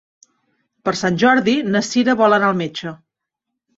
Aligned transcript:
Per 0.87 0.93
Sant 1.01 1.19
Jordi 1.23 1.55
na 1.75 1.83
Cira 1.91 2.17
vol 2.23 2.39
anar 2.39 2.51
al 2.51 2.59
metge. 2.63 2.95